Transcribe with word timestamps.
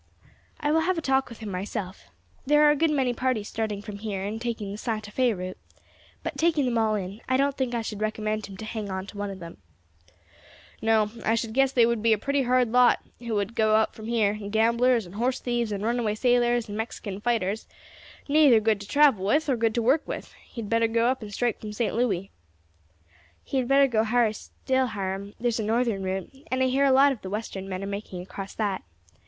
I 0.59 0.71
will 0.71 0.79
have 0.79 0.97
a 0.97 0.99
talk 1.01 1.29
with 1.29 1.41
him 1.41 1.51
myself. 1.51 2.05
There 2.47 2.63
are 2.63 2.71
a 2.71 2.75
good 2.75 2.89
many 2.89 3.13
parties 3.13 3.49
starting 3.49 3.83
from 3.83 3.97
here 3.99 4.23
and 4.23 4.41
taking 4.41 4.71
the 4.71 4.77
Santa 4.79 5.11
Fé 5.11 5.37
route; 5.37 5.59
but, 6.23 6.39
taking 6.39 6.65
them 6.65 6.79
all 6.79 6.95
in 6.95 7.11
all, 7.11 7.19
I 7.29 7.37
don't 7.37 7.55
think 7.55 7.75
I 7.75 7.83
should 7.83 8.01
recommend 8.01 8.47
him 8.47 8.57
to 8.57 8.65
hang 8.65 8.89
on 8.89 9.05
to 9.05 9.17
one 9.19 9.29
of 9.29 9.37
them." 9.37 9.57
"No, 10.81 11.11
I 11.23 11.35
should 11.35 11.53
guess 11.53 11.71
they 11.71 11.85
would 11.85 12.01
be 12.01 12.13
a 12.13 12.17
pretty 12.17 12.41
hard 12.41 12.71
lot 12.71 13.01
who 13.19 13.35
would 13.35 13.53
go 13.53 13.75
out 13.75 13.93
from 13.93 14.07
here 14.07 14.33
gamblers, 14.33 15.05
and 15.05 15.13
horse 15.13 15.39
thieves, 15.39 15.71
and 15.71 15.83
runaway 15.83 16.15
sailors, 16.15 16.67
and 16.67 16.75
Mexican 16.75 17.21
fighters 17.21 17.67
neither 18.27 18.59
good 18.59 18.81
to 18.81 18.87
travel 18.87 19.23
with 19.23 19.47
or 19.49 19.55
good 19.55 19.75
to 19.75 19.83
work 19.83 20.07
with; 20.07 20.33
he 20.47 20.61
had 20.61 20.69
better 20.71 20.87
go 20.87 21.09
up 21.09 21.21
and 21.21 21.31
strike 21.31 21.59
from 21.61 21.73
St. 21.73 21.93
Louis." 21.93 22.31
"He 23.43 23.57
had 23.57 23.67
better 23.67 23.85
go 23.85 24.03
higher 24.03 24.33
still, 24.33 24.87
Hiram; 24.87 25.35
there's 25.39 25.59
a 25.59 25.63
northern 25.63 26.01
route, 26.01 26.33
and 26.49 26.63
I 26.63 26.69
hear 26.69 26.85
a 26.85 26.91
lot 26.91 27.11
of 27.11 27.21
the 27.21 27.29
Western 27.29 27.69
men 27.69 27.83
are 27.83 27.85
making 27.85 28.19
across 28.23 28.55
that. 28.55 28.81